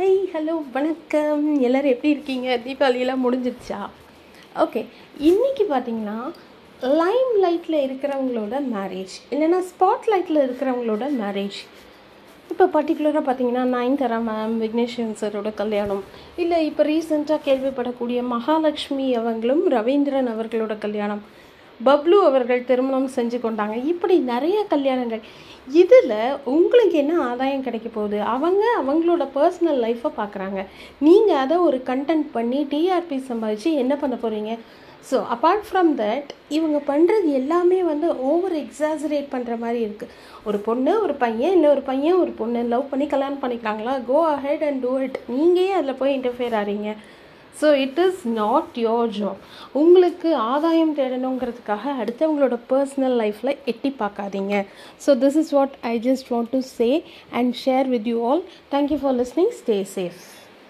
Hi 0.00 0.20
hello 0.34 0.52
வணக்கம். 0.72 1.60
எல்லோரும் 1.60 1.90
எப்படி 1.90 2.10
இருக்கீங்க? 2.12 2.58
தீபாவளியெல்லாம் 2.66 3.22
முடிஞ்சிருச்சா? 3.24 3.80
ஓகே 4.64 4.80
இன்றைக்கி 5.28 5.64
பார்த்தீங்கன்னா 5.72 6.14
லைம் 7.00 7.32
லைட்டில் 7.42 7.76
இருக்கிறவங்களோட 7.86 8.60
மேரேஜ் 8.74 9.14
இல்லைன்னா 9.30 9.58
ஸ்பாட் 9.70 10.08
லைட்டில் 10.12 10.40
இருக்கிறவங்களோட 10.44 11.06
மேரேஜ் 11.22 11.58
இப்போ 12.50 12.66
பர்டிகுலராக 12.76 13.22
பார்த்தீங்கன்னா 13.26 13.64
நயன்தாரா 13.74 14.20
மேம் 14.30 14.56
விக்னேஸ்வரன் 14.64 15.20
சரோட 15.20 15.52
கல்யாணம். 15.54 16.02
இல்லை 16.36 16.60
இப்போ 16.70 16.84
ரீசெண்டாக 16.84 17.46
கேள்விப்படக்கூடிய 17.48 18.22
மகாலட்சுமி 18.34 19.08
அவங்களும் 19.20 19.62
ரவீந்திரன் 19.70 20.32
அவர்களோட 20.34 20.76
கல்யாணம். 20.78 21.22
பப்ளு 21.88 22.16
அவர்கள் 22.28 22.66
திருமணம் 22.70 23.14
செஞ்சு 23.16 23.38
கொண்டாங்க. 23.44 23.76
இப்படி 23.92 24.16
நிறைய 24.32 24.58
கல்யாணங்கள். 24.72 25.22
இதில் 25.80 26.14
உங்களுக்கு 26.54 26.96
என்ன 27.02 27.14
ஆதாயம் 27.28 27.64
கிடைக்க 27.66 27.88
போகுது? 27.94 28.18
அவங்க 28.34 28.62
அவங்களோட 28.80 29.24
பர்சனல் 29.36 29.80
லைஃப்பை 29.84 30.10
பார்க்குறாங்க 30.20 30.60
நீங்கள் 31.06 31.40
அதை 31.44 31.56
ஒரு 31.68 31.78
கண்டென்ட் 31.90 32.28
பண்ணி 32.36 32.60
டிஆர்பி 32.72 33.18
சம்பாதிச்சு 33.30 33.72
என்ன 33.82 33.96
பண்ண 34.02 34.16
போகிறீங்க 34.22 34.52
ஸோ 35.10 35.18
அப்பார்ட் 35.34 35.64
ஃப்ரம் 35.68 35.90
தட் 36.00 36.30
இவங்க 36.56 36.78
பண்ணுறது 36.88 37.28
எல்லாமே 37.40 37.78
வந்து 37.90 38.08
ஓவர் 38.30 38.56
எக்ஸாசரேட் 38.64 39.30
பண்ணுற 39.34 39.54
மாதிரி 39.62 39.80
இருக்குது 39.86 40.12
ஒரு 40.48 40.58
பொண்ணு 40.66 40.92
ஒரு 41.04 41.14
பையன் 41.22 41.54
இல்லை 41.56 41.68
ஒரு 41.76 41.82
பையன் 41.90 42.18
ஒரு 42.22 42.32
பொண்ணு 42.40 42.62
லவ் 42.72 42.90
பண்ணி 42.90 43.06
கல்யாணம் 43.14 43.42
பண்ணிக்கிறாங்களா? 43.44 43.94
Go 44.10 44.18
ahead 44.34 44.64
and 44.68 44.82
do 44.84 44.92
it 45.06 45.18
நீங்கள் 45.36 45.74
அதில் 45.78 45.98
போய் 46.02 46.16
interfere 46.18 46.58
ஆகிறீங்க 46.60 46.90
so 47.60 47.68
it 47.84 48.00
is 48.06 48.20
not 48.40 48.78
your 48.86 49.10
job 49.18 49.40
உங்களுக்கு 49.82 50.30
ஆதாயம் 50.52 50.94
தேடணுங்கிறதுக்காக 50.98 51.94
அடுத்தவங்களோட 52.00 52.58
பர்சனல் 52.72 53.16
லைஃப்பில் 53.22 53.56
எட்டி 53.72 53.92
பார்க்காதீங்க. 54.02 54.54
So 55.06 55.12
this 55.24 55.38
is 55.42 55.52
what 55.58 55.76
I 55.92 55.94
just 56.08 56.30
want 56.34 56.52
to 56.56 56.60
say 56.78 56.90
and 57.40 57.54
share 57.64 57.88
with 57.94 58.08
you 58.12 58.18
all 58.30 58.44
thank you 58.74 59.00
for 59.02 59.16
listening 59.22 59.54
stay 59.62 59.78
safe 59.96 60.20